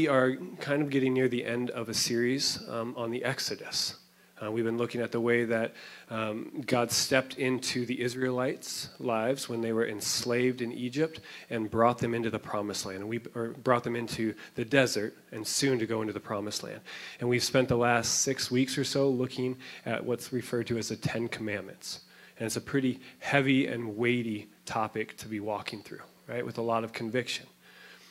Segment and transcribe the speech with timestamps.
[0.00, 3.96] We are kind of getting near the end of a series um, on the Exodus.
[4.40, 5.74] Uh, we've been looking at the way that
[6.08, 11.18] um, God stepped into the Israelites' lives when they were enslaved in Egypt
[11.50, 13.00] and brought them into the promised land.
[13.00, 16.80] And we brought them into the desert and soon to go into the promised land.
[17.18, 20.90] And we've spent the last six weeks or so looking at what's referred to as
[20.90, 22.02] the Ten Commandments.
[22.38, 26.62] And it's a pretty heavy and weighty topic to be walking through, right, with a
[26.62, 27.48] lot of conviction.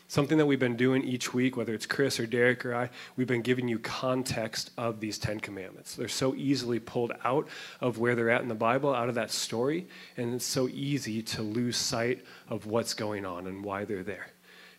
[0.10, 3.28] Something that we've been doing each week, whether it's Chris or Derek or I, we've
[3.28, 5.96] been giving you context of these Ten Commandments.
[5.96, 7.50] They're so easily pulled out
[7.82, 9.86] of where they're at in the Bible, out of that story,
[10.16, 14.28] and it's so easy to lose sight of what's going on and why they're there.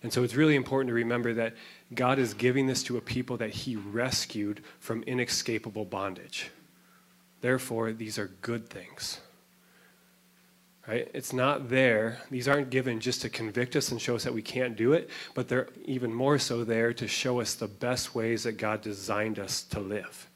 [0.03, 1.55] And so it's really important to remember that
[1.95, 6.51] God is giving this to a people that He rescued from inescapable bondage.
[7.43, 9.21] Therefore, these are good things.
[10.89, 11.11] Right?
[11.13, 12.23] It's not there.
[12.31, 15.11] These aren't given just to convict us and show us that we can't do it,
[15.35, 19.39] but they're even more so there to show us the best ways that God designed
[19.39, 20.31] us to live.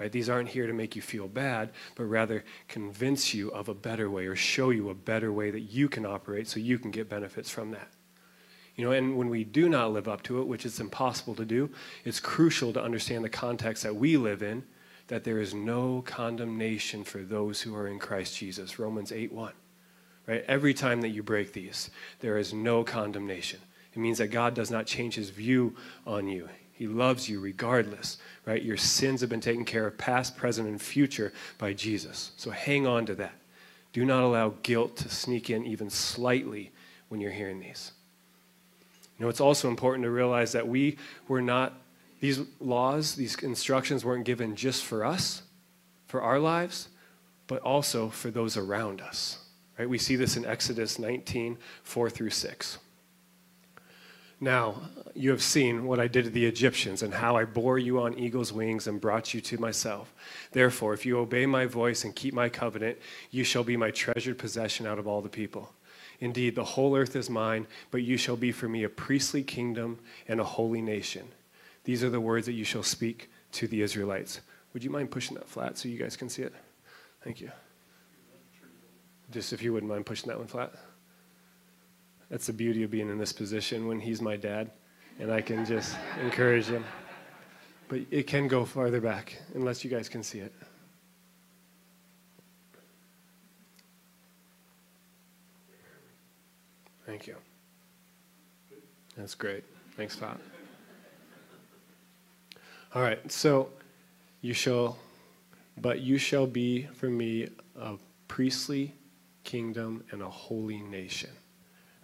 [0.00, 0.10] Right?
[0.10, 4.08] These aren't here to make you feel bad, but rather convince you of a better
[4.08, 7.10] way or show you a better way that you can operate so you can get
[7.10, 7.88] benefits from that.
[8.74, 11.44] You know, and when we do not live up to it, which it's impossible to
[11.44, 11.68] do,
[12.04, 14.64] it's crucial to understand the context that we live in
[15.08, 18.78] that there is no condemnation for those who are in Christ Jesus.
[18.78, 19.52] Romans 8 1.
[20.26, 20.44] Right?
[20.46, 23.60] Every time that you break these, there is no condemnation.
[23.94, 25.74] It means that God does not change his view
[26.06, 26.48] on you.
[26.72, 28.62] He loves you regardless, right?
[28.62, 32.30] Your sins have been taken care of, past, present, and future by Jesus.
[32.36, 33.32] So hang on to that.
[33.92, 36.70] Do not allow guilt to sneak in even slightly
[37.08, 37.92] when you're hearing these.
[39.18, 41.72] You know, it's also important to realize that we were not
[42.20, 45.42] these laws, these instructions weren't given just for us,
[46.06, 46.88] for our lives,
[47.46, 49.38] but also for those around us.
[49.78, 49.88] Right?
[49.88, 52.78] We see this in Exodus 19, 4 through 6.
[54.40, 54.82] Now,
[55.14, 58.16] you have seen what I did to the Egyptians and how I bore you on
[58.18, 60.14] eagle's wings and brought you to myself.
[60.52, 62.98] Therefore, if you obey my voice and keep my covenant,
[63.32, 65.72] you shall be my treasured possession out of all the people.
[66.20, 69.98] Indeed, the whole earth is mine, but you shall be for me a priestly kingdom
[70.28, 71.28] and a holy nation.
[71.88, 74.42] These are the words that you shall speak to the Israelites.
[74.74, 76.52] Would you mind pushing that flat so you guys can see it?
[77.24, 77.50] Thank you.
[79.30, 80.74] Just if you wouldn't mind pushing that one flat.
[82.28, 84.70] That's the beauty of being in this position when he's my dad
[85.18, 86.84] and I can just encourage him.
[87.88, 90.52] But it can go farther back unless you guys can see it.
[97.06, 97.36] Thank you.
[99.16, 99.64] That's great.
[99.96, 100.38] Thanks, Pat.
[102.94, 103.68] All right, so
[104.40, 104.96] you shall,
[105.76, 107.96] but you shall be for me a
[108.28, 108.94] priestly
[109.44, 111.30] kingdom and a holy nation.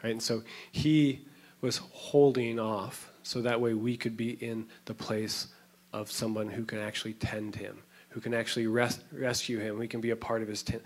[0.02, 0.10] Right?
[0.10, 1.24] And so he
[1.62, 5.48] was holding off so that way we could be in the place
[5.94, 7.78] of someone who can actually tend him,
[8.10, 9.78] who can actually res- rescue him.
[9.78, 10.82] We can be a part of his, ten-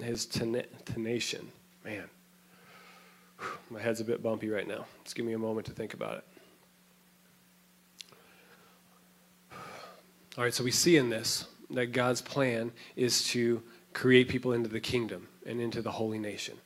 [0.00, 1.48] his ten- tenation.
[1.84, 2.08] Man,
[3.68, 4.86] my head's a bit bumpy right now.
[5.04, 6.24] Just give me a moment to think about it.
[10.38, 13.60] All right, so we see in this that God's plan is to
[13.92, 16.56] create people into the kingdom and into the holy nation.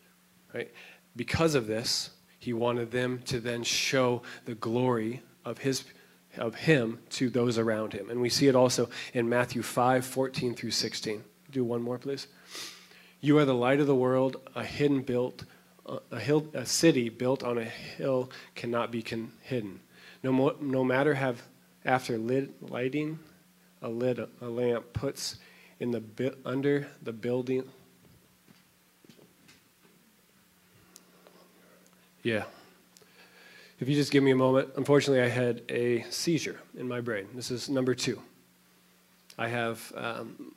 [0.53, 0.71] Right?
[1.17, 5.85] Because of this, he wanted them to then show the glory of his
[6.37, 8.11] of him to those around him.
[8.11, 11.25] And we see it also in Matthew 5, 14 through 16.
[11.51, 12.27] Do one more, please.
[13.21, 15.45] You are the light of the world, a hidden built
[16.11, 19.81] a, hill, a city built on a hill cannot be con- hidden.
[20.23, 21.43] No, mo- no matter have
[21.85, 23.19] after lit, lighting
[23.83, 25.37] a lid, a lamp, puts
[25.81, 27.65] in the under the building.
[32.23, 32.45] Yeah.
[33.81, 37.27] If you just give me a moment, unfortunately, I had a seizure in my brain.
[37.35, 38.23] This is number two.
[39.37, 40.55] I have um,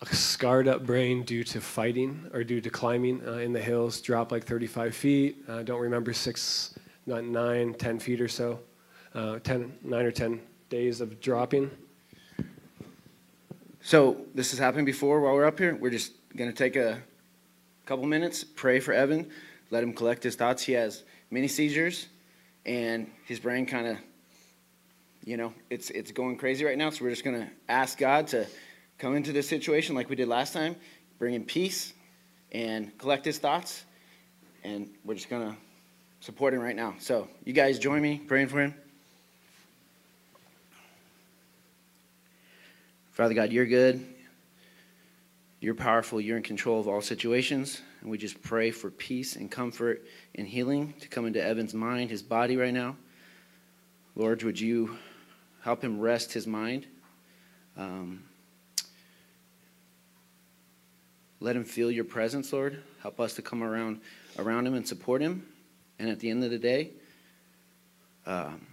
[0.00, 4.00] a scarred up brain due to fighting or due to climbing uh, in the hills,
[4.00, 5.44] drop like 35 feet.
[5.46, 6.74] Uh, don't remember six,
[7.04, 8.58] not nine, ten feet or so,
[9.14, 11.70] uh, 10, nine or 10 days of dropping.
[13.86, 15.76] So this has happened before while we're up here.
[15.76, 17.02] We're just going to take a
[17.84, 19.30] couple minutes, pray for Evan,
[19.70, 20.62] let him collect his thoughts.
[20.62, 22.08] He has many seizures,
[22.64, 23.98] and his brain kind of,
[25.26, 26.88] you know, it's, it's going crazy right now.
[26.88, 28.46] So we're just going to ask God to
[28.96, 30.76] come into this situation like we did last time,
[31.18, 31.92] bring him peace,
[32.52, 33.84] and collect his thoughts.
[34.64, 35.56] And we're just going to
[36.20, 36.94] support him right now.
[37.00, 38.74] So you guys join me praying for him.
[43.14, 44.04] Father God, you're good.
[45.60, 46.20] You're powerful.
[46.20, 47.80] You're in control of all situations.
[48.00, 52.10] And we just pray for peace and comfort and healing to come into Evan's mind,
[52.10, 52.96] his body right now.
[54.16, 54.98] Lord, would you
[55.62, 56.88] help him rest his mind?
[57.76, 58.24] Um,
[61.38, 62.82] let him feel your presence, Lord.
[63.00, 64.00] Help us to come around
[64.40, 65.46] around him and support him.
[66.00, 66.90] And at the end of the day,
[68.26, 68.66] um,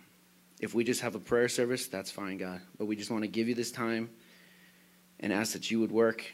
[0.60, 2.60] if we just have a prayer service, that's fine, God.
[2.80, 4.10] But we just want to give you this time
[5.22, 6.26] and ask that you would work.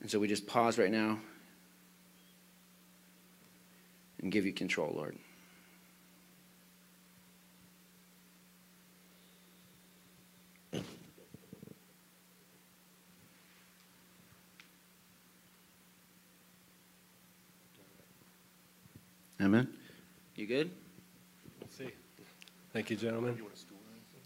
[0.00, 1.18] And so we just pause right now
[4.22, 5.16] and give you control, Lord.
[19.40, 19.68] Amen.
[20.36, 20.70] You good?
[21.62, 21.88] Let's see.
[22.74, 23.40] Thank you, gentlemen.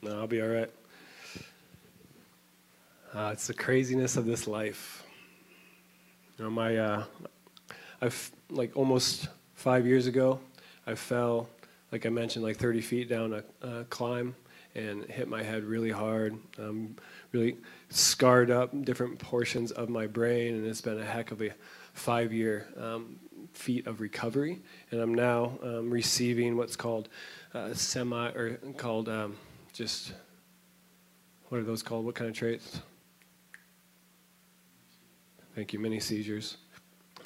[0.02, 0.70] No, I'll be all right.
[3.14, 5.04] Uh, it's the craziness of this life.
[6.36, 7.04] You know, my, uh,
[8.00, 10.40] I've like almost five years ago,
[10.84, 11.48] I fell,
[11.92, 14.34] like I mentioned, like 30 feet down a, a climb
[14.74, 16.36] and hit my head really hard.
[16.58, 16.96] Um,
[17.30, 17.56] really
[17.88, 21.50] scarred up different portions of my brain, and it's been a heck of a
[21.92, 23.20] five-year um,
[23.52, 24.60] feat of recovery.
[24.90, 27.08] And I'm now um, receiving what's called
[27.54, 29.36] uh, semi, or called um,
[29.72, 30.14] just
[31.48, 32.04] what are those called?
[32.04, 32.80] What kind of traits?
[35.54, 35.78] Thank you.
[35.78, 36.56] Mini seizures.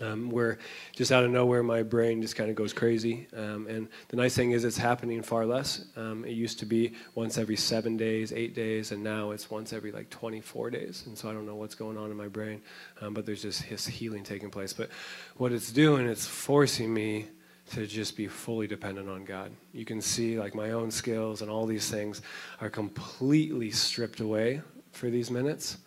[0.01, 0.59] Um, where
[0.95, 3.27] just out of nowhere my brain just kind of goes crazy.
[3.37, 5.87] Um, and the nice thing is it's happening far less.
[5.97, 9.73] Um, it used to be once every seven days, eight days, and now it's once
[9.73, 11.03] every like 24 days.
[11.07, 12.63] And so I don't know what's going on in my brain,
[13.01, 14.73] um, but there's just his healing taking place.
[14.73, 14.91] But
[15.37, 17.27] what it's doing, it's forcing me
[17.71, 19.51] to just be fully dependent on God.
[19.73, 22.23] You can see like my own skills and all these things
[22.61, 25.79] are completely stripped away for these minutes.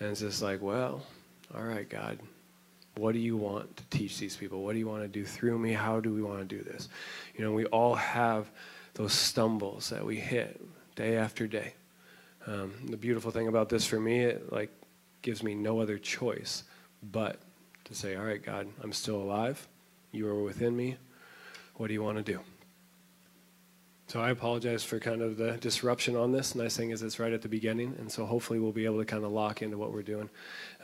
[0.00, 1.02] And it's just like, well,
[1.54, 2.18] all right, God,
[2.96, 4.62] what do you want to teach these people?
[4.62, 5.72] What do you want to do through me?
[5.72, 6.88] How do we want to do this?
[7.36, 8.50] You know, we all have
[8.94, 10.60] those stumbles that we hit
[10.94, 11.74] day after day.
[12.46, 14.70] Um, the beautiful thing about this for me, it like
[15.22, 16.64] gives me no other choice
[17.02, 17.38] but
[17.84, 19.66] to say, all right, God, I'm still alive.
[20.12, 20.96] You are within me.
[21.74, 22.40] What do you want to do?
[24.08, 26.54] So I apologize for kind of the disruption on this.
[26.54, 29.04] Nice thing is it's right at the beginning, and so hopefully we'll be able to
[29.04, 30.30] kind of lock into what we're doing.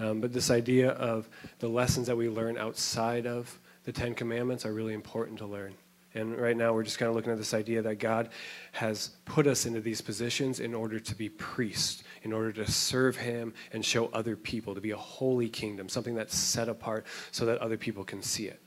[0.01, 1.29] Um, but this idea of
[1.61, 5.75] the lessons that we learn outside of the Ten Commandments are really important to learn.
[6.15, 8.29] And right now we're just kind of looking at this idea that God
[8.73, 13.17] has put us into these positions in order to be priests, in order to serve
[13.17, 17.47] Him and show other people, to be a holy kingdom, something that's set apart so
[17.47, 18.61] that other people can see it.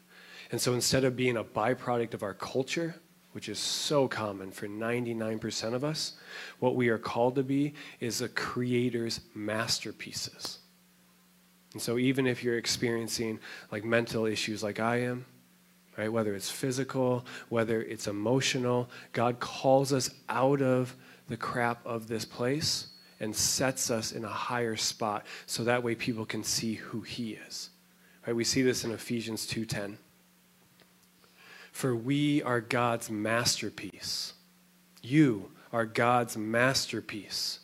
[0.51, 2.95] And so instead of being a byproduct of our culture,
[3.35, 6.13] which is so common for 99% of us,
[6.59, 10.59] what we are called to be is a creator's masterpieces.
[11.73, 13.41] And so even if you're experiencing
[13.73, 15.25] like mental issues like I am,
[15.97, 20.95] right, whether it's physical, whether it's emotional, God calls us out of
[21.27, 22.87] the crap of this place
[23.19, 27.37] and sets us in a higher spot so that way people can see who he
[27.49, 27.69] is.
[28.25, 28.33] Right?
[28.33, 29.97] We see this in Ephesians 2:10
[31.75, 34.31] for we are God's masterpiece.
[35.01, 37.59] You are God's masterpiece.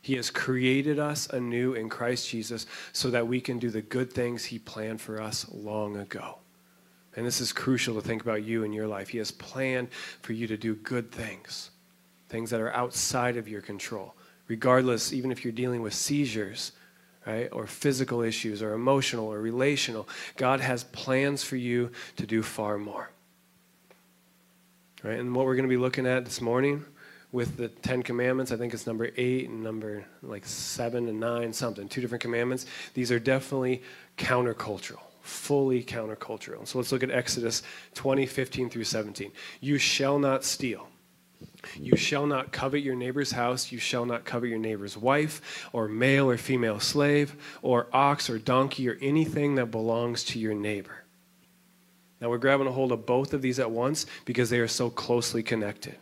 [0.00, 4.12] He has created us anew in Christ Jesus so that we can do the good
[4.12, 6.38] things He planned for us long ago.
[7.16, 9.08] And this is crucial to think about you and your life.
[9.08, 9.88] He has planned
[10.22, 11.72] for you to do good things,
[12.28, 14.14] things that are outside of your control,
[14.46, 16.70] regardless, even if you're dealing with seizures.
[17.26, 17.48] Right?
[17.50, 20.08] Or physical issues, or emotional, or relational.
[20.36, 23.10] God has plans for you to do far more.
[25.02, 25.18] Right?
[25.18, 26.84] And what we're going to be looking at this morning
[27.30, 31.52] with the Ten Commandments, I think it's number eight and number like seven and nine,
[31.52, 32.66] something, two different commandments.
[32.94, 33.82] These are definitely
[34.16, 36.66] countercultural, fully countercultural.
[36.66, 37.62] So let's look at Exodus
[37.94, 39.30] 20, 15 through 17.
[39.60, 40.88] You shall not steal.
[41.76, 43.70] You shall not covet your neighbor's house.
[43.70, 48.38] You shall not covet your neighbor's wife, or male or female slave, or ox or
[48.38, 51.04] donkey, or anything that belongs to your neighbor.
[52.20, 54.90] Now we're grabbing a hold of both of these at once because they are so
[54.90, 55.96] closely connected.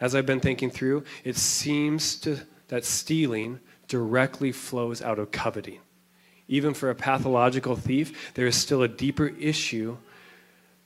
[0.00, 5.80] As I've been thinking through, it seems to, that stealing directly flows out of coveting.
[6.46, 9.96] Even for a pathological thief, there is still a deeper issue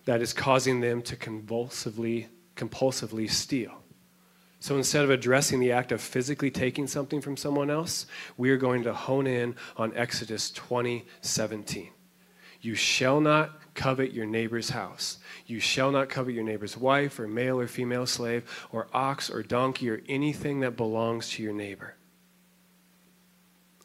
[0.05, 3.73] that is causing them to convulsively, compulsively steal.
[4.59, 8.57] So instead of addressing the act of physically taking something from someone else, we are
[8.57, 11.91] going to hone in on Exodus 20, 17.
[12.61, 15.19] You shall not covet your neighbor's house.
[15.47, 19.43] You shall not covet your neighbor's wife, or male or female slave, or ox or
[19.43, 21.95] donkey, or anything that belongs to your neighbor.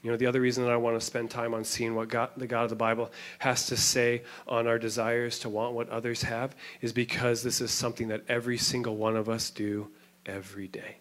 [0.04, 2.30] You know, the other reason that I want to spend time on seeing what God,
[2.38, 6.22] the God of the Bible has to say on our desires to want what others
[6.22, 9.90] have is because this is something that every single one of us do
[10.26, 10.98] every day.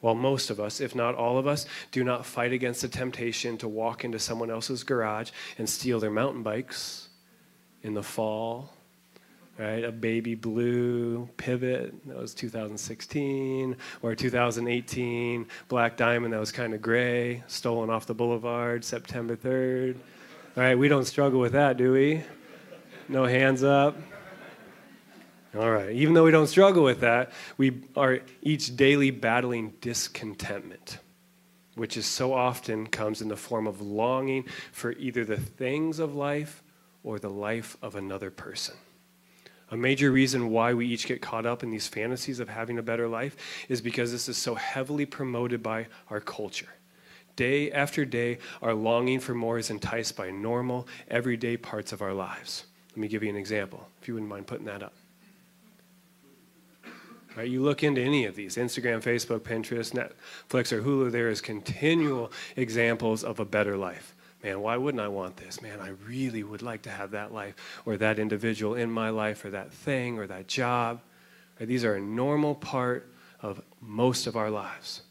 [0.00, 3.56] While most of us, if not all of us, do not fight against the temptation
[3.58, 7.05] to walk into someone else's garage and steal their mountain bikes
[7.86, 8.72] in the fall,
[9.58, 9.84] right?
[9.84, 16.82] A baby blue pivot, that was 2016, or 2018, black diamond that was kind of
[16.82, 19.94] gray, stolen off the boulevard, September 3rd.
[20.56, 22.24] All right, we don't struggle with that, do we?
[23.08, 23.96] No hands up.
[25.56, 30.98] All right, even though we don't struggle with that, we are each daily battling discontentment,
[31.76, 36.16] which is so often comes in the form of longing for either the things of
[36.16, 36.64] life
[37.06, 38.74] or the life of another person.
[39.70, 42.82] A major reason why we each get caught up in these fantasies of having a
[42.82, 43.36] better life
[43.68, 46.68] is because this is so heavily promoted by our culture.
[47.36, 52.12] Day after day, our longing for more is enticed by normal, everyday parts of our
[52.12, 52.64] lives.
[52.90, 54.94] Let me give you an example, if you wouldn't mind putting that up.
[57.36, 61.40] Right, you look into any of these Instagram, Facebook, Pinterest, Netflix, or Hulu, there is
[61.40, 64.15] continual examples of a better life.
[64.46, 65.60] Man, why wouldn't I want this?
[65.60, 69.44] Man, I really would like to have that life or that individual in my life
[69.44, 71.00] or that thing or that job.
[71.58, 73.12] Right, these are a normal part
[73.42, 75.02] of most of our lives.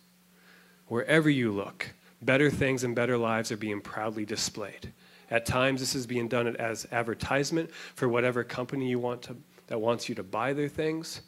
[0.87, 4.93] Wherever you look, better things and better lives are being proudly displayed.
[5.29, 9.35] At times, this is being done as advertisement for whatever company you want to,
[9.67, 11.19] that wants you to buy their things.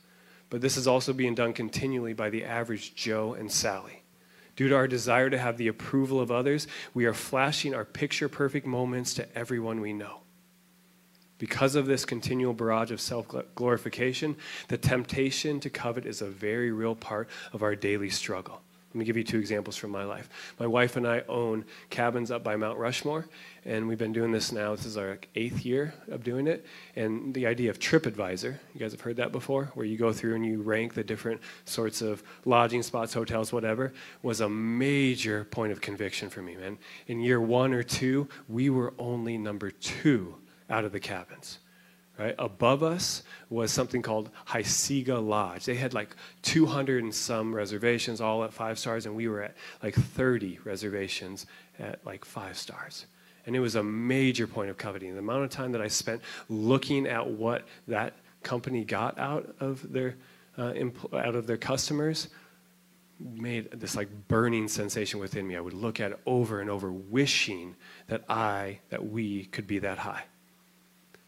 [0.49, 4.03] But this is also being done continually by the average Joe and Sally.
[4.57, 8.27] Due to our desire to have the approval of others, we are flashing our picture
[8.27, 10.21] perfect moments to everyone we know.
[11.37, 14.35] Because of this continual barrage of self glorification,
[14.67, 18.61] the temptation to covet is a very real part of our daily struggle.
[18.97, 20.27] Let me give you two examples from my life.
[20.59, 23.27] My wife and I own cabins up by Mount Rushmore,
[23.63, 24.75] and we've been doing this now.
[24.75, 26.65] This is our eighth year of doing it.
[26.95, 30.33] And the idea of TripAdvisor, you guys have heard that before, where you go through
[30.33, 35.71] and you rank the different sorts of lodging spots, hotels, whatever, was a major point
[35.71, 36.79] of conviction for me, man.
[37.05, 40.33] In year one or two, we were only number two
[40.71, 41.59] out of the cabins.
[42.17, 42.33] Right?
[42.39, 45.65] Above us was something called Haisiga Lodge.
[45.65, 49.55] They had like 200 and some reservations, all at five stars, and we were at
[49.83, 51.45] like 30 reservations
[51.77, 53.05] at like five stars.
[53.45, 55.13] And it was a major point of coveting.
[55.13, 59.91] The amount of time that I spent looking at what that company got out of
[59.91, 60.15] their
[60.57, 60.73] uh,
[61.13, 62.29] out of their customers
[63.19, 65.55] made this like burning sensation within me.
[65.55, 67.75] I would look at it over and over, wishing
[68.07, 70.23] that I, that we could be that high.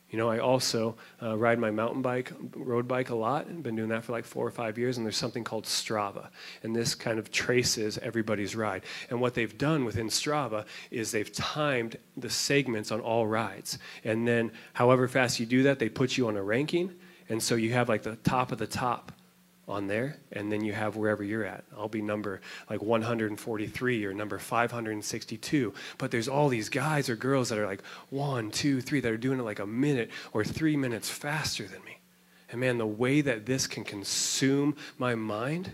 [0.09, 3.45] You know, I also uh, ride my mountain bike, road bike a lot.
[3.47, 6.29] I've been doing that for like four or five years, and there's something called Strava.
[6.63, 8.83] And this kind of traces everybody's ride.
[9.09, 13.77] And what they've done within Strava is they've timed the segments on all rides.
[14.03, 16.95] And then, however fast you do that, they put you on a ranking.
[17.29, 19.11] And so you have like the top of the top
[19.69, 21.63] on there, and then you have wherever you're at.
[21.77, 25.73] I'll be number like 143 or number 562.
[25.97, 29.17] But there's all these guys or girls that are like one, two, three that are
[29.17, 31.99] doing it like a minute or three minutes faster than me.
[32.51, 35.71] And man, the way that this can consume my mind,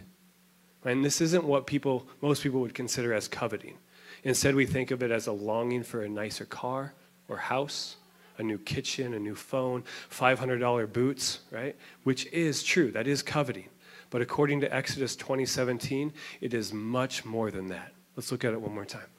[0.84, 3.78] and this isn't what people, most people would consider as coveting.
[4.24, 6.94] Instead, we think of it as a longing for a nicer car
[7.30, 7.96] or house
[8.38, 11.76] a new kitchen, a new phone, $500 boots, right?
[12.04, 12.92] Which is true.
[12.92, 13.70] That is coveting.
[14.10, 17.94] But according to Exodus 20:17, it is much more than that.
[18.16, 19.10] Let's look at it one more time.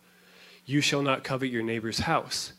[0.65, 2.53] You shall not covet your neighbor's house.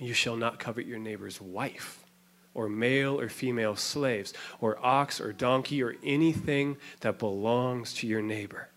[0.00, 2.04] You shall not covet your neighbor's wife,
[2.52, 8.22] or male or female slaves, or ox or donkey, or anything that belongs to your
[8.22, 8.68] neighbor.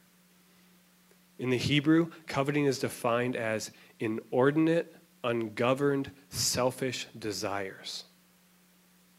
[1.40, 8.06] In the Hebrew, coveting is defined as inordinate, ungoverned, selfish desires.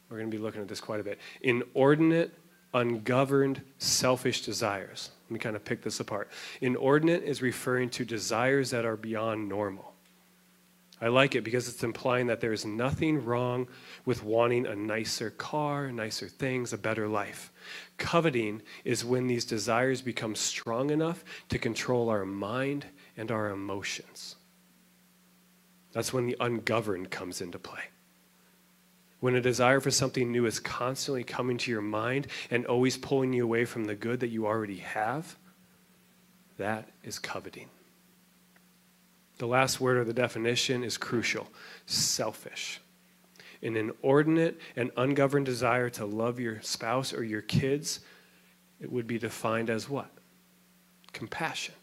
[0.08, 1.18] We're going to be looking at this quite a bit.
[1.42, 2.32] Inordinate,
[2.74, 5.10] ungoverned, selfish desires.
[5.26, 6.30] Let me kind of pick this apart.
[6.60, 9.94] Inordinate is referring to desires that are beyond normal.
[11.00, 13.68] I like it because it's implying that there is nothing wrong
[14.04, 17.52] with wanting a nicer car, nicer things, a better life.
[17.98, 24.36] Coveting is when these desires become strong enough to control our mind and our emotions.
[25.92, 27.82] That's when the ungoverned comes into play.
[29.20, 33.32] When a desire for something new is constantly coming to your mind and always pulling
[33.32, 35.36] you away from the good that you already have,
[36.56, 37.68] that is coveting.
[39.38, 41.48] The last word of the definition is crucial
[41.86, 42.80] selfish.
[43.62, 48.00] An inordinate and ungoverned desire to love your spouse or your kids,
[48.80, 50.10] it would be defined as what?
[51.12, 51.74] Compassion.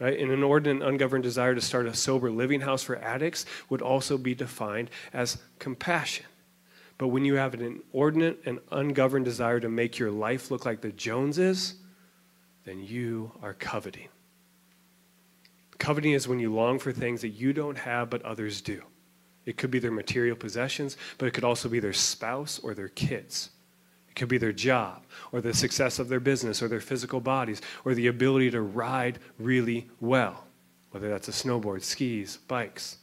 [0.00, 0.18] Right?
[0.18, 4.34] An inordinate, ungoverned desire to start a sober living house for addicts would also be
[4.34, 6.26] defined as compassion.
[6.98, 7.60] But when you have an
[7.92, 11.74] inordinate and ungoverned desire to make your life look like the Joneses,
[12.64, 14.08] then you are coveting.
[15.78, 18.82] Coveting is when you long for things that you don't have but others do.
[19.44, 22.88] It could be their material possessions, but it could also be their spouse or their
[22.88, 23.50] kids.
[24.14, 25.02] It could be their job
[25.32, 29.18] or the success of their business or their physical bodies or the ability to ride
[29.40, 30.44] really well,
[30.92, 32.98] whether that's a snowboard, skis, bikes.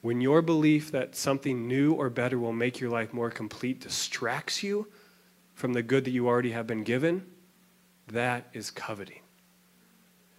[0.00, 4.62] When your belief that something new or better will make your life more complete distracts
[4.62, 4.88] you
[5.52, 7.26] from the good that you already have been given,
[8.08, 9.20] that is coveting.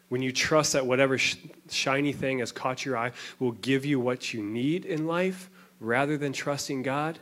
[0.10, 1.36] When you trust that whatever sh-
[1.70, 6.18] shiny thing has caught your eye will give you what you need in life rather
[6.18, 7.20] than trusting God,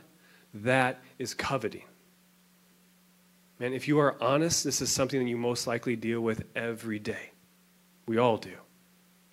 [0.54, 1.84] that is coveting.
[3.58, 6.98] Man, if you are honest, this is something that you most likely deal with every
[6.98, 7.30] day.
[8.06, 8.56] We all do.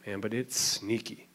[0.05, 1.27] Man, but it's sneaky.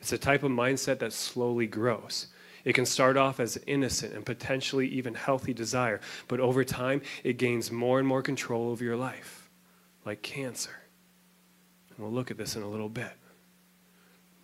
[0.00, 2.26] It's a type of mindset that slowly grows.
[2.64, 7.38] It can start off as innocent and potentially even healthy desire, but over time, it
[7.38, 9.50] gains more and more control over your life,
[10.04, 10.76] like cancer.
[11.90, 13.12] And we'll look at this in a little bit.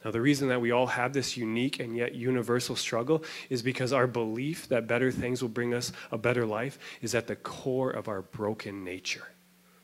[0.05, 3.93] Now, the reason that we all have this unique and yet universal struggle is because
[3.93, 7.91] our belief that better things will bring us a better life is at the core
[7.91, 9.25] of our broken nature.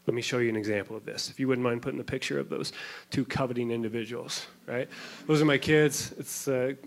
[0.06, 1.28] Let me show you an example of this.
[1.28, 2.72] If you wouldn't mind putting the picture of those
[3.10, 4.88] two coveting individuals, right?
[5.26, 6.14] Those are my kids.
[6.18, 6.78] It's the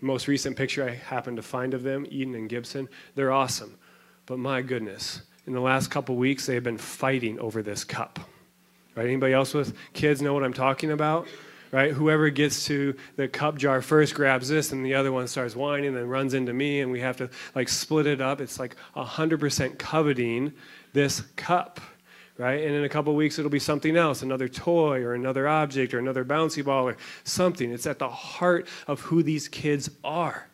[0.00, 2.88] most recent picture I happened to find of them, Eden and Gibson.
[3.16, 3.76] They're awesome.
[4.26, 8.20] But my goodness, in the last couple weeks, they have been fighting over this cup.
[8.94, 9.06] Right?
[9.06, 11.26] Anybody else with kids know what I'm talking about?
[11.70, 11.92] Right?
[11.92, 15.96] Whoever gets to the cup jar first grabs this, and the other one starts whining,
[15.96, 18.40] and runs into me, and we have to like split it up.
[18.40, 20.52] It's like 100% coveting
[20.94, 21.80] this cup
[22.38, 22.62] right?
[22.62, 25.98] And in a couple weeks, it'll be something else another toy or another object or
[25.98, 27.72] another bouncy ball or something.
[27.72, 30.48] It's at the heart of who these kids are.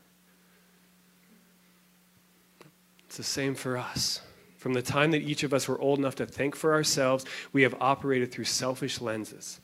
[3.06, 4.20] It's the same for us.
[4.56, 7.62] From the time that each of us were old enough to think for ourselves, we
[7.62, 9.60] have operated through selfish lenses,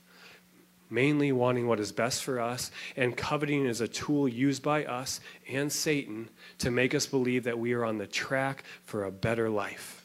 [0.91, 5.21] mainly wanting what is best for us, and coveting is a tool used by us
[5.49, 9.49] and Satan to make us believe that we are on the track for a better
[9.49, 10.05] life.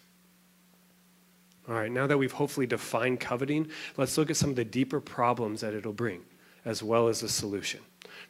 [1.68, 5.02] All right, now that we've hopefully defined coveting, let's look at some of the deeper
[5.02, 6.22] problems that it'll bring,
[6.64, 7.80] as well as the solution.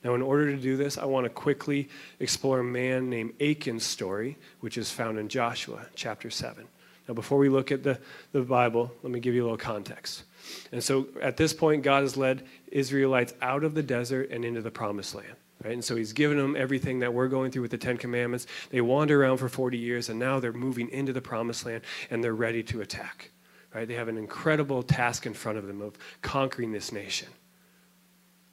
[0.04, 1.90] Now, in order to do this, I want to quickly
[2.20, 6.66] explore a man named Achan's story, which is found in Joshua chapter 7.
[7.08, 8.00] Now, before we look at the,
[8.32, 10.24] the Bible, let me give you a little context.
[10.72, 14.62] And so at this point, God has led Israelites out of the desert and into
[14.62, 15.36] the promised land.
[15.64, 15.74] Right?
[15.74, 18.46] And so he's given them everything that we're going through with the Ten Commandments.
[18.70, 22.24] They wander around for 40 years, and now they're moving into the promised land and
[22.24, 23.32] they're ready to attack.
[23.74, 23.88] Right?
[23.88, 27.30] They have an incredible task in front of them of conquering this nation.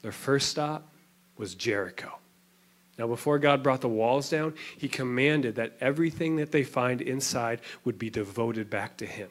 [0.02, 0.92] Their first stop
[1.36, 2.18] was Jericho.
[2.98, 7.60] Now, before God brought the walls down, he commanded that everything that they find inside
[7.84, 9.30] would be devoted back to him.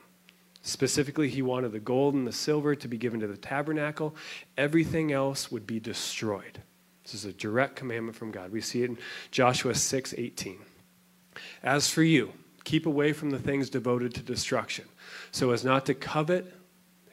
[0.64, 4.16] Specifically, he wanted the gold and the silver to be given to the tabernacle.
[4.58, 6.62] Everything else would be destroyed.
[7.04, 8.52] This is a direct commandment from God.
[8.52, 8.98] We see it in
[9.32, 10.60] Joshua 6 18.
[11.64, 12.32] As for you,
[12.64, 14.86] keep away from the things devoted to destruction,
[15.32, 16.54] so as not to covet,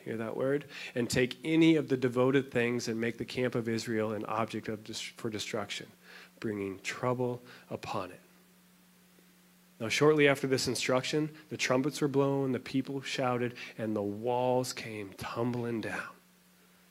[0.05, 3.69] hear that word, and take any of the devoted things and make the camp of
[3.69, 4.81] Israel an object of
[5.17, 5.87] for destruction,
[6.39, 8.21] bringing trouble upon it.
[9.81, 14.73] Now, shortly after this instruction, the trumpets were blown, the people shouted, and the walls
[14.73, 16.03] came tumbling down.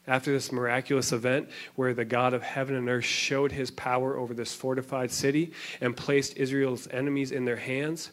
[0.07, 4.33] After this miraculous event, where the God of heaven and earth showed his power over
[4.33, 8.11] this fortified city and placed Israel's enemies in their hands,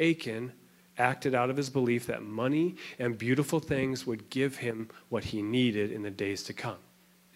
[0.00, 0.52] Achan
[0.98, 5.40] acted out of his belief that money and beautiful things would give him what he
[5.40, 6.78] needed in the days to come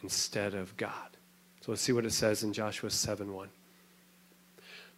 [0.02, 1.16] instead of God.
[1.60, 3.48] So let's see what it says in Joshua 7 1.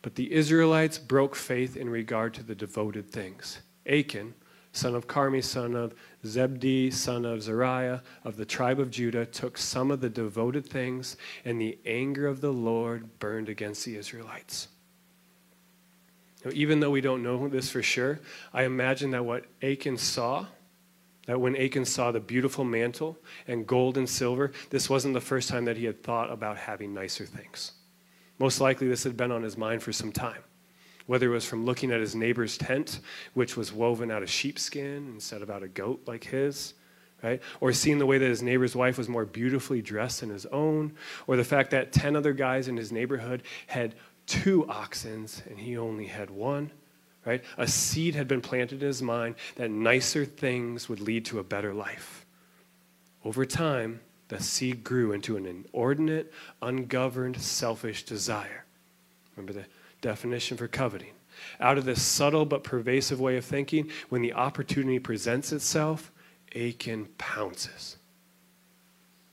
[0.03, 3.61] But the Israelites broke faith in regard to the devoted things.
[3.87, 4.35] Achan,
[4.73, 9.57] son of Carmi, son of Zebdi, son of Zariah, of the tribe of Judah, took
[9.57, 14.69] some of the devoted things, and the anger of the Lord burned against the Israelites.
[16.45, 18.19] Now, even though we don't know this for sure,
[18.53, 20.47] I imagine that what Achan saw,
[21.27, 25.49] that when Achan saw the beautiful mantle and gold and silver, this wasn't the first
[25.49, 27.73] time that he had thought about having nicer things.
[28.43, 30.43] Most likely, this had been on his mind for some time.
[31.07, 32.99] Whether it was from looking at his neighbor's tent,
[33.35, 36.75] which was woven out of sheepskin instead of out of goat like his,
[37.23, 37.41] right?
[37.61, 40.95] Or seeing the way that his neighbor's wife was more beautifully dressed than his own,
[41.29, 43.95] or the fact that 10 other guys in his neighborhood had
[44.27, 46.73] two oxen and he only had one,
[47.25, 47.45] right?
[47.59, 51.45] A seed had been planted in his mind that nicer things would lead to a
[51.45, 52.27] better life.
[53.25, 54.01] Over time,
[54.33, 58.65] the seed grew into an inordinate, ungoverned, selfish desire.
[59.37, 59.67] Remember the
[60.01, 61.13] definition for coveting.
[61.61, 66.11] Out of this subtle but pervasive way of thinking, when the opportunity presents itself,
[66.55, 67.97] Achan pounces.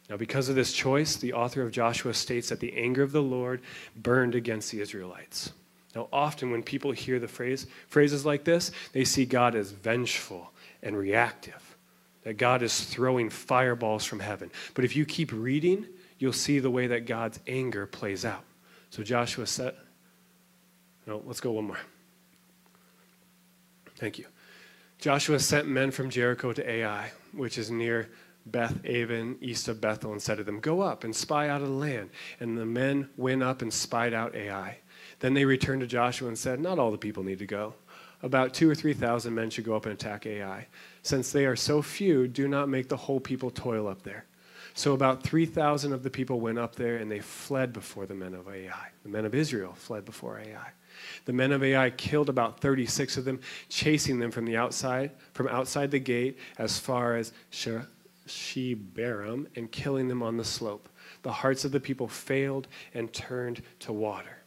[0.09, 3.21] Now, because of this choice, the author of Joshua states that the anger of the
[3.21, 3.62] Lord
[3.95, 5.53] burned against the Israelites.
[5.95, 10.51] Now, often when people hear the phrase, phrases like this, they see God as vengeful
[10.83, 11.68] and reactive,
[12.23, 14.51] that God is throwing fireballs from heaven.
[14.73, 15.86] But if you keep reading,
[16.17, 18.43] you'll see the way that God's anger plays out.
[18.89, 19.75] So Joshua said,
[21.10, 21.79] no, let's go one more.
[23.97, 24.25] Thank you.
[24.99, 28.10] Joshua sent men from Jericho to Ai, which is near
[28.45, 31.67] Beth Aven, east of Bethel, and said to them, Go up and spy out of
[31.67, 32.10] the land.
[32.39, 34.77] And the men went up and spied out Ai.
[35.19, 37.73] Then they returned to Joshua and said, Not all the people need to go.
[38.21, 40.67] About two or three thousand men should go up and attack Ai.
[41.01, 44.25] Since they are so few, do not make the whole people toil up there.
[44.73, 48.33] So about 3,000 of the people went up there and they fled before the men
[48.33, 48.89] of Ai.
[49.03, 50.71] The men of Israel fled before Ai.
[51.25, 55.47] The men of Ai killed about 36 of them, chasing them from the outside, from
[55.47, 57.33] outside the gate as far as
[58.27, 60.89] Shebarim and killing them on the slope.
[61.23, 64.38] The hearts of the people failed and turned to water.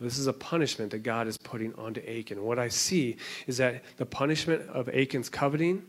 [0.00, 2.42] This is a punishment that God is putting onto Achan.
[2.42, 5.84] What I see is that the punishment of Achan's coveting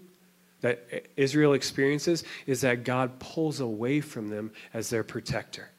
[0.60, 5.69] that Israel experiences is that God pulls away from them as their protector.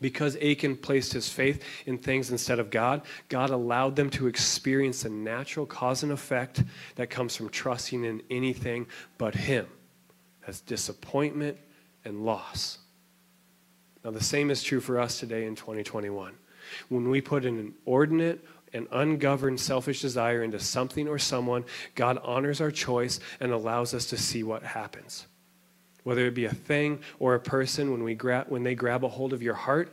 [0.00, 5.02] Because Achan placed his faith in things instead of God, God allowed them to experience
[5.02, 6.62] the natural cause and effect
[6.96, 9.66] that comes from trusting in anything but Him.
[10.44, 11.56] That's disappointment
[12.04, 12.78] and loss.
[14.04, 16.34] Now, the same is true for us today in 2021.
[16.88, 22.60] When we put an inordinate and ungoverned selfish desire into something or someone, God honors
[22.60, 25.26] our choice and allows us to see what happens.
[26.04, 29.08] Whether it be a thing or a person, when, we gra- when they grab a
[29.08, 29.92] hold of your heart,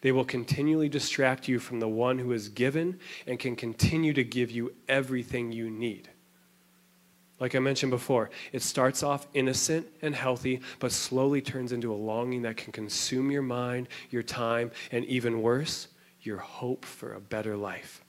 [0.00, 4.24] they will continually distract you from the one who is given and can continue to
[4.24, 6.08] give you everything you need.
[7.40, 11.96] Like I mentioned before, it starts off innocent and healthy, but slowly turns into a
[11.96, 15.88] longing that can consume your mind, your time, and even worse,
[16.24, 18.04] your hope for a better life.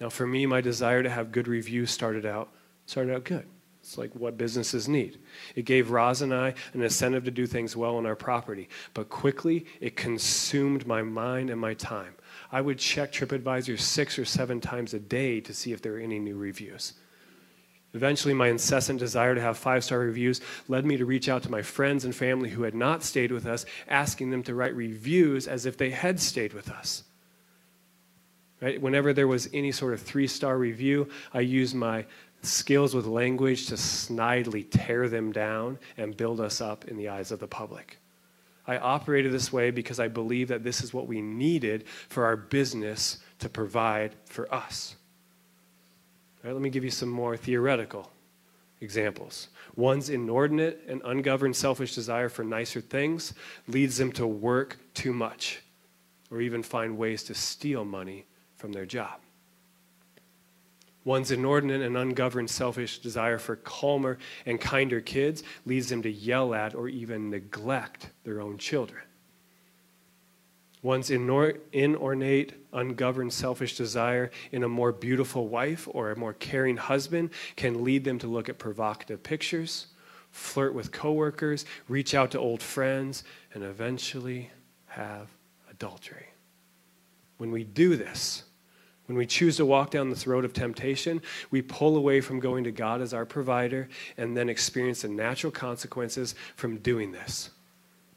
[0.00, 2.52] Now, for me, my desire to have good reviews started out
[2.86, 3.46] started out good.
[3.80, 5.18] It's like what businesses need.
[5.56, 9.08] It gave Roz and I an incentive to do things well on our property, but
[9.08, 12.14] quickly it consumed my mind and my time.
[12.52, 15.98] I would check TripAdvisor six or seven times a day to see if there were
[15.98, 16.94] any new reviews.
[17.94, 21.50] Eventually, my incessant desire to have five star reviews led me to reach out to
[21.50, 25.46] my friends and family who had not stayed with us, asking them to write reviews
[25.46, 27.04] as if they had stayed with us.
[28.62, 28.80] Right?
[28.80, 32.06] Whenever there was any sort of three star review, I used my
[32.40, 37.30] skills with language to snidely tear them down and build us up in the eyes
[37.30, 37.98] of the public.
[38.66, 42.36] I operated this way because I believe that this is what we needed for our
[42.36, 44.96] business to provide for us.
[46.44, 48.10] Right, let me give you some more theoretical
[48.80, 49.48] examples.
[49.76, 53.32] One's inordinate and ungoverned selfish desire for nicer things
[53.68, 55.62] leads them to work too much
[56.30, 58.26] or even find ways to steal money
[58.56, 59.20] from their job.
[61.04, 66.54] One's inordinate and ungoverned selfish desire for calmer and kinder kids leads them to yell
[66.54, 69.02] at or even neglect their own children.
[70.82, 77.30] One's inornate, ungoverned, selfish desire in a more beautiful wife or a more caring husband
[77.54, 79.86] can lead them to look at provocative pictures,
[80.32, 83.22] flirt with coworkers, reach out to old friends,
[83.54, 84.50] and eventually
[84.86, 85.28] have
[85.70, 86.26] adultery.
[87.38, 88.42] When we do this,
[89.06, 92.64] when we choose to walk down this road of temptation, we pull away from going
[92.64, 97.50] to God as our provider and then experience the natural consequences from doing this.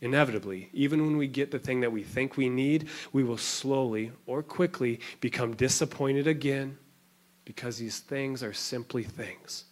[0.01, 4.11] Inevitably, even when we get the thing that we think we need, we will slowly
[4.25, 6.77] or quickly become disappointed again
[7.45, 9.65] because these things are simply things.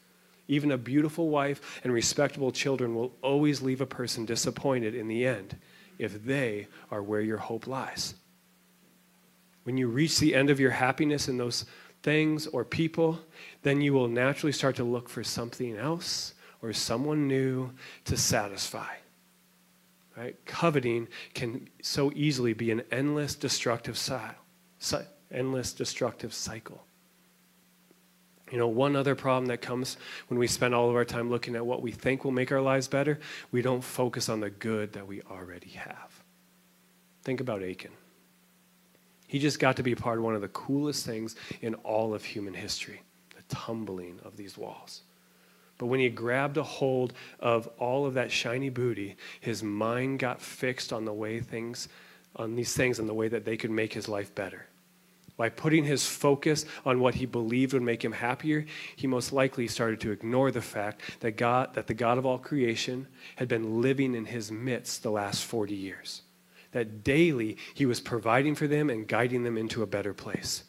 [0.47, 5.25] Even a beautiful wife and respectable children will always leave a person disappointed in the
[5.25, 5.57] end
[5.99, 8.15] if they are where your hope lies.
[9.63, 11.65] When you reach the end of your happiness in those
[12.01, 13.19] things or people,
[13.61, 17.71] then you will naturally start to look for something else or someone new
[18.05, 18.93] to satisfy.
[20.15, 20.35] Right?
[20.45, 24.35] Coveting can so easily be an endless destructive cycle,
[25.31, 26.85] endless destructive cycle.
[28.51, 29.97] You know, one other problem that comes
[30.27, 32.61] when we spend all of our time looking at what we think will make our
[32.61, 33.19] lives better,
[33.51, 36.23] we don't focus on the good that we already have.
[37.23, 37.91] Think about Achan.
[39.27, 42.23] He just got to be part of one of the coolest things in all of
[42.23, 43.01] human history
[43.35, 45.01] the tumbling of these walls.
[45.83, 50.41] But when he grabbed a hold of all of that shiny booty, his mind got
[50.41, 51.89] fixed on the way things,
[52.37, 54.67] on these things and the way that they could make his life better.
[55.35, 58.65] by putting his focus on what he believed would make him happier,
[58.95, 62.37] he most likely started to ignore the fact that God that the God of all
[62.37, 66.21] creation had been living in his midst the last 40 years.
[66.71, 70.63] That daily he was providing for them and guiding them into a better place.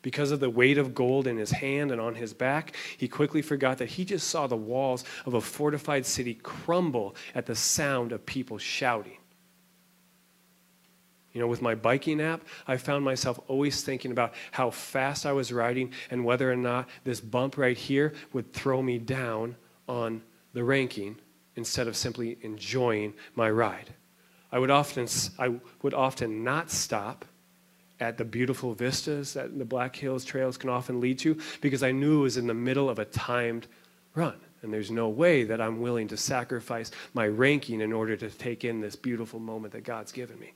[0.00, 3.42] Because of the weight of gold in his hand and on his back, he quickly
[3.42, 8.12] forgot that he just saw the walls of a fortified city crumble at the sound
[8.12, 9.18] of people shouting.
[11.32, 15.32] You know, with my biking app, I found myself always thinking about how fast I
[15.32, 19.56] was riding and whether or not this bump right here would throw me down
[19.88, 21.16] on the ranking
[21.56, 23.94] instead of simply enjoying my ride.
[24.50, 25.06] I would often,
[25.38, 27.24] I would often not stop
[28.00, 31.92] at the beautiful vistas that the Black Hills trails can often lead to because I
[31.92, 33.66] knew it was in the middle of a timed
[34.14, 34.36] run.
[34.62, 38.64] And there's no way that I'm willing to sacrifice my ranking in order to take
[38.64, 40.52] in this beautiful moment that God's given me.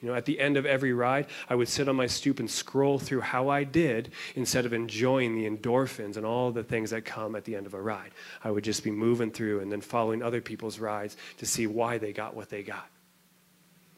[0.00, 2.50] You know, at the end of every ride, I would sit on my stoop and
[2.50, 7.04] scroll through how I did instead of enjoying the endorphins and all the things that
[7.04, 8.10] come at the end of a ride.
[8.44, 11.96] I would just be moving through and then following other people's rides to see why
[11.96, 12.86] they got what they got.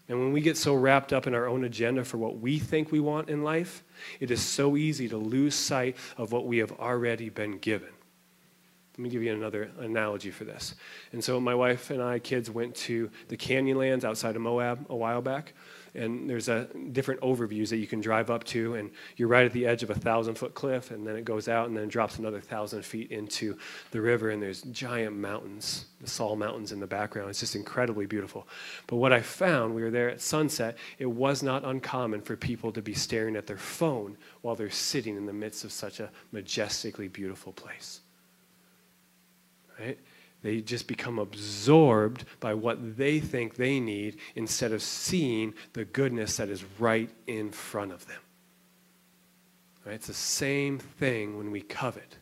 [0.09, 2.91] And when we get so wrapped up in our own agenda for what we think
[2.91, 3.85] we want in life,
[4.21, 7.91] it is so easy to lose sight of what we have already been given.
[8.97, 10.75] Let me give you another analogy for this.
[11.13, 14.97] And so, my wife and I, kids, went to the Canyonlands outside of Moab a
[14.97, 15.53] while back
[15.95, 19.53] and there's a different overviews that you can drive up to and you're right at
[19.53, 22.19] the edge of a thousand foot cliff and then it goes out and then drops
[22.19, 23.57] another thousand feet into
[23.91, 27.29] the river and there's giant mountains the Saul Mountains in the background.
[27.29, 28.47] It's just incredibly beautiful.
[28.87, 32.73] But what i found we were there at sunset it was not uncommon for people
[32.73, 36.11] to be staring at their phone while they're sitting in the midst of such a
[36.33, 38.01] majestically beautiful place.
[39.79, 39.99] Right
[40.43, 46.37] they just become absorbed by what they think they need instead of seeing the goodness
[46.37, 48.21] that is right in front of them.
[49.85, 49.95] Right?
[49.95, 52.17] It's the same thing when we covet.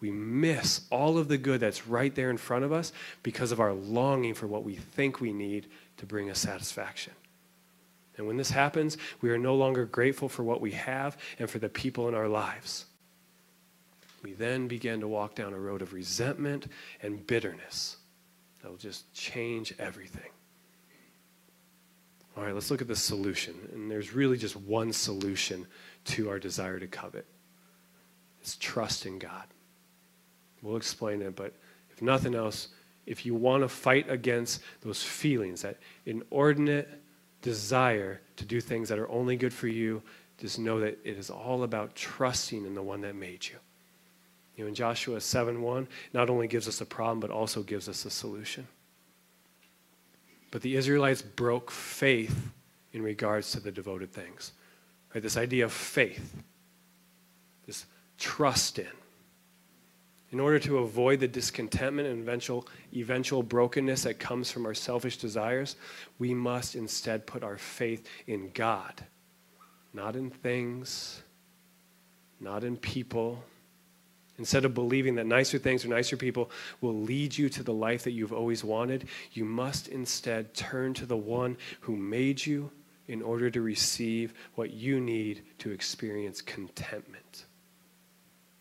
[0.00, 3.60] We miss all of the good that's right there in front of us because of
[3.60, 5.66] our longing for what we think we need
[5.98, 7.12] to bring us satisfaction.
[8.16, 11.58] And when this happens, we are no longer grateful for what we have and for
[11.58, 12.86] the people in our lives.
[14.22, 16.66] We then begin to walk down a road of resentment
[17.02, 17.96] and bitterness
[18.62, 20.30] that will just change everything.
[22.36, 23.54] All right, let's look at the solution.
[23.72, 25.66] And there's really just one solution
[26.06, 27.26] to our desire to covet
[28.40, 29.44] it's trust in God.
[30.62, 31.54] We'll explain it, but
[31.90, 32.68] if nothing else,
[33.06, 36.88] if you want to fight against those feelings, that inordinate
[37.42, 40.02] desire to do things that are only good for you,
[40.38, 43.56] just know that it is all about trusting in the one that made you.
[44.60, 47.88] You know, in Joshua 7 1, not only gives us a problem, but also gives
[47.88, 48.68] us a solution.
[50.50, 52.50] But the Israelites broke faith
[52.92, 54.52] in regards to the devoted things.
[55.14, 55.22] Right?
[55.22, 56.36] This idea of faith,
[57.66, 57.86] this
[58.18, 58.90] trust in.
[60.30, 65.16] In order to avoid the discontentment and eventual, eventual brokenness that comes from our selfish
[65.16, 65.76] desires,
[66.18, 69.06] we must instead put our faith in God,
[69.94, 71.22] not in things,
[72.40, 73.42] not in people,
[74.40, 76.50] Instead of believing that nicer things or nicer people
[76.80, 81.04] will lead you to the life that you've always wanted, you must instead turn to
[81.04, 82.70] the one who made you
[83.06, 87.44] in order to receive what you need to experience contentment.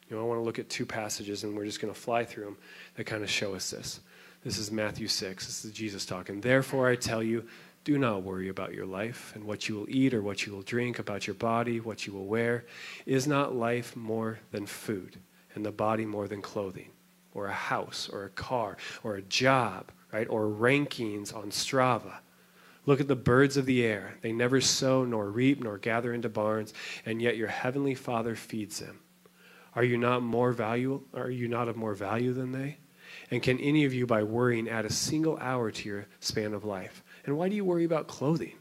[0.10, 2.26] You know, I want to look at two passages, and we're just going to fly
[2.26, 2.58] through them
[2.96, 4.02] that kind of show us this.
[4.44, 5.46] This is Matthew 6.
[5.46, 6.42] This is Jesus talking.
[6.42, 7.46] Therefore, I tell you,
[7.86, 10.62] do not worry about your life and what you will eat or what you will
[10.62, 12.66] drink, about your body, what you will wear.
[13.06, 15.20] Is not life more than food?
[15.56, 16.92] And the body more than clothing,
[17.34, 20.28] or a house, or a car, or a job, right?
[20.30, 22.18] Or rankings on Strava.
[22.86, 24.16] Look at the birds of the air.
[24.22, 26.74] They never sow, nor reap, nor gather into barns,
[27.06, 29.00] and yet your heavenly Father feeds them.
[29.76, 31.04] Are you not more value?
[31.14, 32.78] Are you not of more value than they?
[33.32, 36.66] And can any of you, by worrying, add a single hour to your span of
[36.66, 37.04] life?
[37.26, 38.56] And why do you worry about clothing?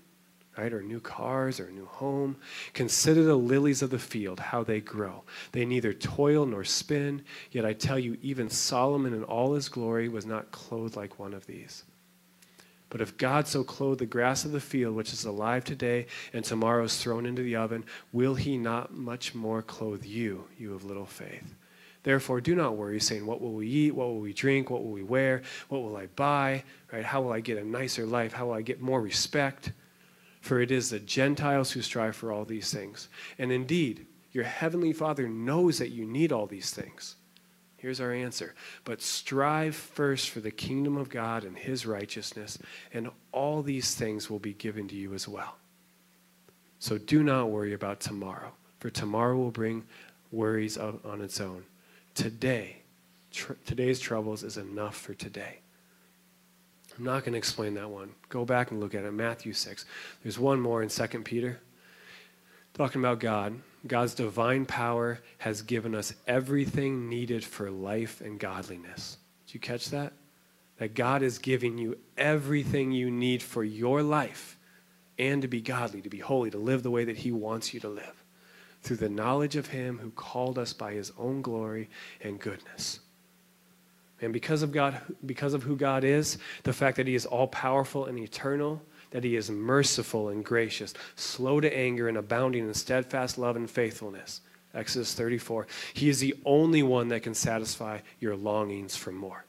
[0.58, 0.72] Right?
[0.72, 2.36] Or new cars or a new home.
[2.74, 5.22] Consider the lilies of the field, how they grow.
[5.52, 10.08] They neither toil nor spin, yet I tell you, even Solomon in all his glory
[10.08, 11.84] was not clothed like one of these.
[12.90, 16.44] But if God so clothed the grass of the field, which is alive today and
[16.44, 20.84] tomorrow is thrown into the oven, will he not much more clothe you, you of
[20.84, 21.54] little faith?
[22.02, 23.94] Therefore, do not worry, saying, What will we eat?
[23.94, 24.70] What will we drink?
[24.70, 25.42] What will we wear?
[25.68, 26.64] What will I buy?
[26.90, 27.04] Right?
[27.04, 28.32] How will I get a nicer life?
[28.32, 29.72] How will I get more respect?
[30.48, 33.10] For it is the Gentiles who strive for all these things.
[33.38, 37.16] And indeed, your heavenly Father knows that you need all these things.
[37.76, 38.54] Here's our answer.
[38.84, 42.56] But strive first for the kingdom of God and his righteousness,
[42.94, 45.56] and all these things will be given to you as well.
[46.78, 49.84] So do not worry about tomorrow, for tomorrow will bring
[50.32, 51.62] worries on its own.
[52.14, 52.78] Today,
[53.32, 55.58] tr- today's troubles is enough for today.
[56.98, 58.10] I'm not going to explain that one.
[58.28, 59.12] Go back and look at it.
[59.12, 59.84] Matthew 6.
[60.22, 61.60] There's one more in 2 Peter.
[62.74, 63.60] Talking about God.
[63.86, 69.18] God's divine power has given us everything needed for life and godliness.
[69.46, 70.12] Did you catch that?
[70.78, 74.58] That God is giving you everything you need for your life
[75.18, 77.80] and to be godly, to be holy, to live the way that He wants you
[77.80, 78.24] to live
[78.82, 81.88] through the knowledge of Him who called us by His own glory
[82.20, 83.00] and goodness.
[84.20, 87.46] And because of God, because of who God is, the fact that He is all
[87.46, 92.74] powerful and eternal, that He is merciful and gracious, slow to anger and abounding in
[92.74, 94.40] steadfast love and faithfulness.
[94.74, 95.66] Exodus 34.
[95.94, 99.44] He is the only one that can satisfy your longings for more.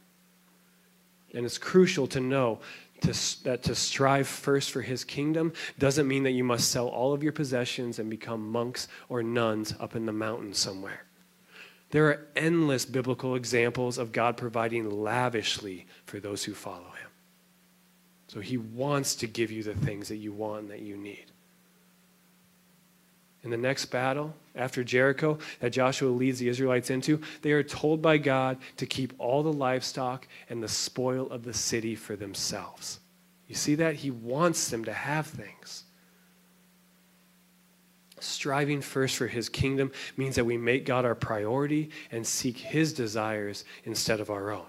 [1.33, 2.59] And it's crucial to know
[3.01, 7.13] to, that to strive first for his kingdom doesn't mean that you must sell all
[7.13, 11.03] of your possessions and become monks or nuns up in the mountains somewhere.
[11.91, 17.09] There are endless biblical examples of God providing lavishly for those who follow him.
[18.27, 21.25] So he wants to give you the things that you want and that you need.
[23.43, 28.01] In the next battle, after Jericho, that Joshua leads the Israelites into, they are told
[28.01, 32.99] by God to keep all the livestock and the spoil of the city for themselves.
[33.47, 33.95] You see that?
[33.95, 35.85] He wants them to have things.
[38.19, 42.93] Striving first for his kingdom means that we make God our priority and seek his
[42.93, 44.65] desires instead of our own.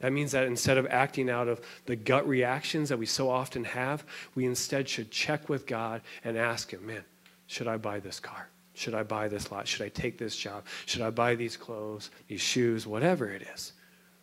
[0.00, 3.64] That means that instead of acting out of the gut reactions that we so often
[3.64, 7.04] have, we instead should check with God and ask him, man,
[7.46, 8.48] should I buy this car?
[8.74, 9.66] Should I buy this lot?
[9.68, 10.64] Should I take this job?
[10.86, 13.72] Should I buy these clothes, these shoes, whatever it is?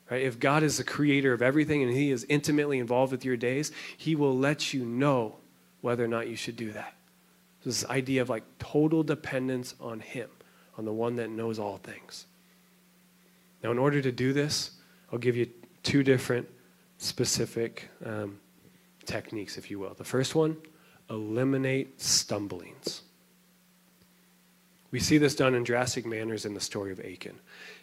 [0.10, 0.24] Right?
[0.24, 3.72] If God is the creator of everything and He is intimately involved with your days,
[3.98, 5.38] He will let you know
[5.80, 6.94] whether or not you should do that.
[7.64, 10.30] This idea of like total dependence on Him,
[10.78, 12.26] on the one that knows all things.
[13.64, 14.72] Now, in order to do this,
[15.12, 15.48] I'll give you
[15.84, 16.48] two different
[16.98, 18.40] specific um,
[19.06, 19.94] techniques, if you will.
[19.94, 20.58] The first one,
[21.10, 23.02] eliminate stumblings.
[24.92, 27.40] We see this done in drastic manners in the story of Achan.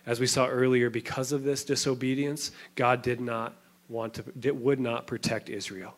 [0.07, 3.57] As we saw earlier, because of this disobedience, God did not
[3.89, 5.97] want to, it would not protect Israel.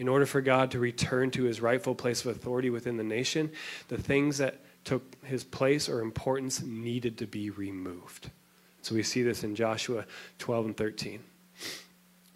[0.00, 3.52] In order for God to return to his rightful place of authority within the nation,
[3.88, 8.30] the things that took his place or importance needed to be removed.
[8.80, 10.06] So we see this in Joshua
[10.38, 11.20] 12 and 13.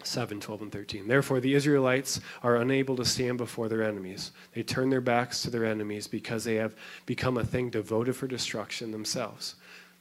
[0.03, 1.07] 7, 12, and 13.
[1.07, 4.31] Therefore, the Israelites are unable to stand before their enemies.
[4.53, 6.75] They turn their backs to their enemies because they have
[7.07, 9.55] become a thing devoted for destruction themselves.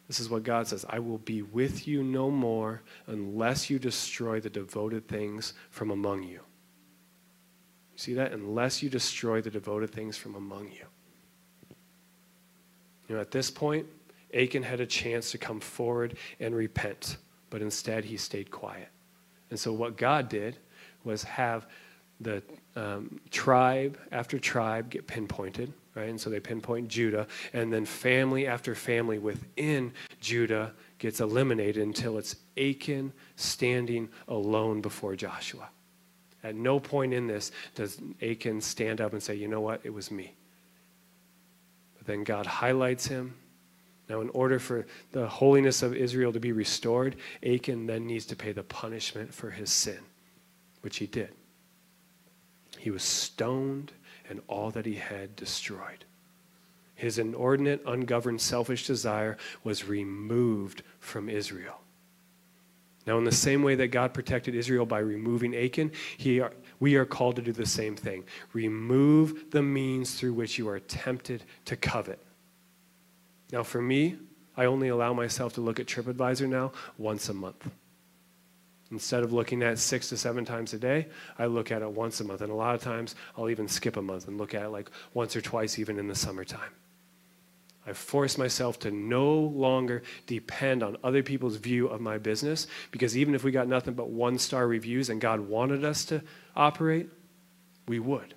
[0.06, 4.38] This is what God says I will be with you no more unless you destroy
[4.38, 6.40] the devoted things from among you.
[7.96, 8.32] See that?
[8.32, 10.86] Unless you destroy the devoted things from among you.
[13.08, 13.86] You know, at this point,
[14.32, 17.18] Achan had a chance to come forward and repent,
[17.50, 18.88] but instead he stayed quiet.
[19.50, 20.56] And so, what God did
[21.04, 21.66] was have
[22.20, 22.42] the
[22.76, 26.08] um, tribe after tribe get pinpointed, right?
[26.08, 32.18] And so they pinpoint Judah, and then family after family within Judah gets eliminated until
[32.18, 35.68] it's Achan standing alone before Joshua.
[36.44, 39.92] At no point in this does Achan stand up and say, you know what, it
[39.92, 40.34] was me.
[41.96, 43.34] But then God highlights him
[44.08, 48.36] now, in order for the holiness of Israel to be restored, Achan then needs to
[48.36, 50.00] pay the punishment for his sin,
[50.82, 51.30] which he did.
[52.78, 53.92] He was stoned
[54.28, 56.04] and all that he had destroyed.
[56.94, 61.80] His inordinate, ungoverned, selfish desire was removed from Israel.
[63.06, 66.96] Now, in the same way that God protected Israel by removing Achan, he are, we
[66.96, 68.24] are called to do the same thing.
[68.54, 72.18] Remove the means through which you are tempted to covet.
[73.52, 74.16] Now, for me,
[74.56, 77.68] I only allow myself to look at TripAdvisor now once a month.
[78.90, 82.20] Instead of looking at six to seven times a day, I look at it once
[82.20, 82.40] a month.
[82.40, 84.90] And a lot of times, I'll even skip a month and look at it like
[85.12, 86.70] once or twice, even in the summertime.
[87.86, 93.16] I force myself to no longer depend on other people's view of my business because
[93.16, 96.22] even if we got nothing but one star reviews and God wanted us to
[96.56, 97.10] operate,
[97.86, 98.34] we would.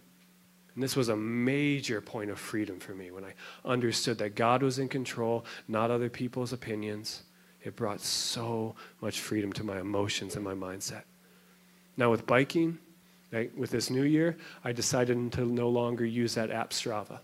[0.76, 3.34] And this was a major point of freedom for me when I
[3.66, 7.24] understood that God was in control, not other people's opinions.
[7.64, 11.04] It brought so much freedom to my emotions and my mindset.
[11.96, 12.78] Now, with biking,
[13.56, 17.22] with this new year, I decided to no longer use that app Strava.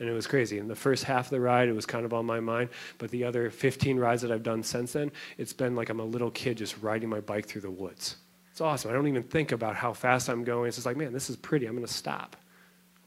[0.00, 0.58] And it was crazy.
[0.58, 2.70] In the first half of the ride, it was kind of on my mind.
[2.98, 6.04] But the other 15 rides that I've done since then, it's been like I'm a
[6.04, 8.16] little kid just riding my bike through the woods.
[8.52, 8.90] It's awesome.
[8.90, 10.68] I don't even think about how fast I'm going.
[10.68, 11.66] It's just like, man, this is pretty.
[11.66, 12.36] I'm going to stop.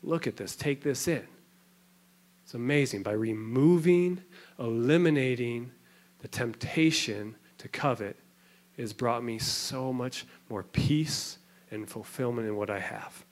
[0.03, 0.55] Look at this.
[0.55, 1.25] Take this in.
[2.43, 3.03] It's amazing.
[3.03, 4.21] By removing,
[4.59, 5.71] eliminating
[6.19, 8.17] the temptation to covet,
[8.77, 11.37] it has brought me so much more peace
[11.69, 13.25] and fulfillment in what I have.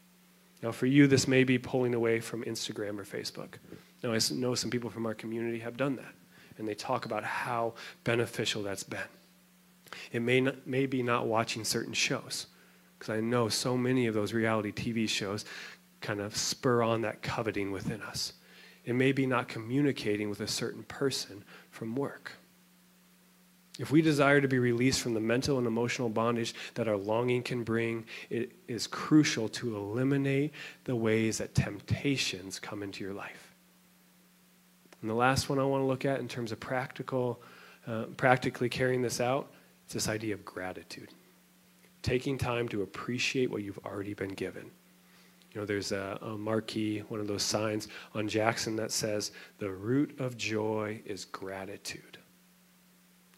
[0.61, 3.55] Now, for you, this may be pulling away from Instagram or Facebook.
[4.03, 6.13] Now, I know some people from our community have done that,
[6.57, 8.99] and they talk about how beneficial that's been.
[10.11, 12.47] It may, not, may be not watching certain shows,
[12.97, 15.45] because I know so many of those reality TV shows
[16.01, 18.33] kind of spur on that coveting within us.
[18.85, 22.33] It may be not communicating with a certain person from work.
[23.79, 27.41] If we desire to be released from the mental and emotional bondage that our longing
[27.41, 30.51] can bring, it is crucial to eliminate
[30.83, 33.55] the ways that temptations come into your life.
[35.01, 37.41] And the last one I want to look at in terms of practical,
[37.87, 39.49] uh, practically carrying this out,
[39.87, 41.09] is this idea of gratitude.
[42.01, 44.69] Taking time to appreciate what you've already been given.
[45.53, 49.71] You know, there's a, a marquee, one of those signs on Jackson that says, the
[49.71, 52.08] root of joy is gratitude.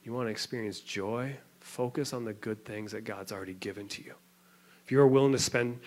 [0.03, 1.35] You want to experience joy?
[1.59, 4.13] Focus on the good things that God's already given to you.
[4.83, 5.79] If you're willing to spend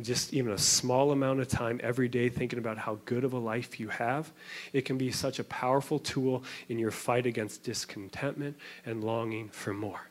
[0.00, 3.38] just even a small amount of time every day thinking about how good of a
[3.38, 4.32] life you have,
[4.72, 8.56] it can be such a powerful tool in your fight against discontentment
[8.86, 10.08] and longing for more.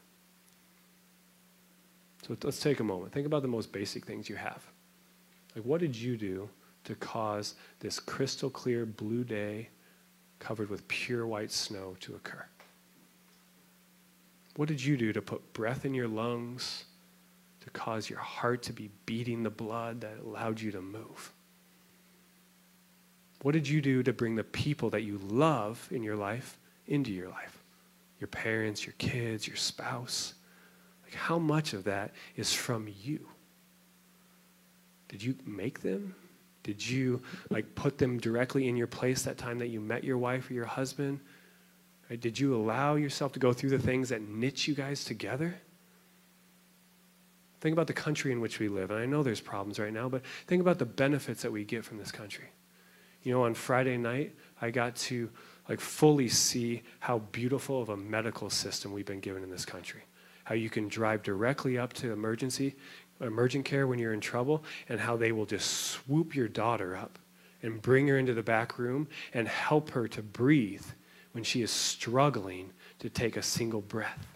[2.28, 3.12] So let's take a moment.
[3.12, 4.62] Think about the most basic things you have.
[5.56, 6.48] Like, what did you do
[6.84, 9.70] to cause this crystal clear blue day
[10.40, 12.46] covered with pure white snow to occur?
[14.56, 16.86] What did you do to put breath in your lungs,
[17.62, 21.32] to cause your heart to be beating the blood that allowed you to move?
[23.42, 27.12] What did you do to bring the people that you love in your life into
[27.12, 27.58] your life?
[28.20, 30.36] Your parents, your kids, your spouse.
[31.04, 33.28] Like, how much of that is from you?
[35.08, 36.14] Did you make them?
[36.64, 40.18] Did you like put them directly in your place that time that you met your
[40.18, 41.20] wife or your husband?
[42.12, 42.20] Right?
[42.20, 45.56] Did you allow yourself to go through the things that knit you guys together?
[47.62, 48.92] Think about the country in which we live.
[48.92, 51.86] And I know there's problems right now, but think about the benefits that we get
[51.86, 52.50] from this country.
[53.24, 55.30] You know, on Friday night, I got to
[55.70, 60.02] like fully see how beautiful of a medical system we've been given in this country.
[60.44, 62.76] How you can drive directly up to emergency,
[63.22, 67.20] emergent care when you're in trouble, and how they will just swoop your daughter up
[67.64, 70.84] and bring her into the back room and help her to breathe
[71.32, 74.28] when she is struggling to take a single breath.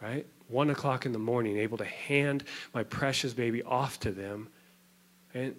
[0.00, 0.26] Right?
[0.48, 4.48] One o'clock in the morning, able to hand my precious baby off to them.
[5.32, 5.56] And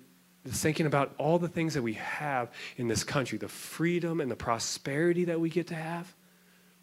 [0.47, 4.35] thinking about all the things that we have in this country, the freedom and the
[4.35, 6.13] prosperity that we get to have.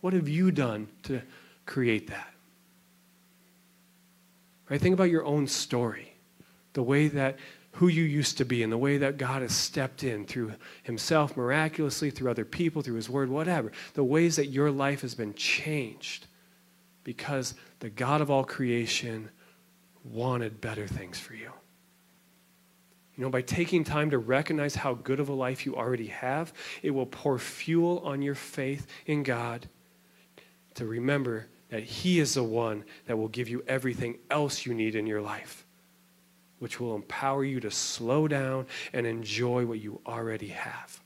[0.00, 1.22] What have you done to
[1.64, 2.28] create that?
[4.68, 4.80] Right?
[4.80, 6.12] Think about your own story,
[6.72, 7.38] the way that
[7.72, 11.36] who you used to be and the way that God has stepped in through Himself
[11.36, 13.72] miraculously, through other people, through His Word, whatever.
[13.94, 16.26] The ways that your life has been changed
[17.02, 19.30] because the God of all creation
[20.04, 21.50] wanted better things for you.
[23.16, 26.52] You know, by taking time to recognize how good of a life you already have,
[26.82, 29.68] it will pour fuel on your faith in God
[30.74, 34.94] to remember that He is the one that will give you everything else you need
[34.94, 35.66] in your life
[36.62, 41.00] which will empower you to slow down and enjoy what you already have.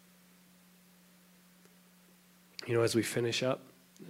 [2.67, 3.63] You know, as we finish up,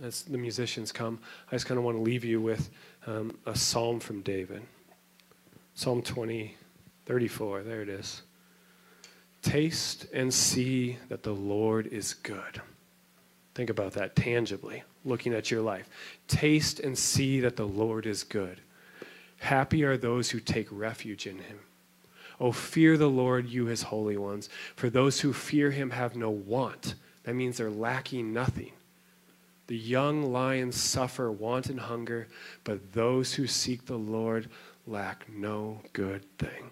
[0.03, 2.68] as the musicians come, I just kind of want to leave you with
[3.07, 4.61] um, a psalm from David.
[5.76, 6.57] Psalm 20,
[7.05, 8.22] 34, there it is.
[9.40, 12.61] Taste and see that the Lord is good.
[13.55, 15.88] Think about that tangibly, looking at your life.
[16.26, 18.62] Taste and see that the Lord is good.
[19.47, 21.61] Happy are those who take refuge in him.
[22.40, 26.30] Oh, fear the Lord, you his holy ones, for those who fear him have no
[26.30, 26.97] want.
[27.22, 28.72] That means they're lacking nothing.
[29.68, 32.26] The young lions suffer want and hunger,
[32.64, 34.49] but those who seek the Lord
[34.84, 36.70] lack no good thing.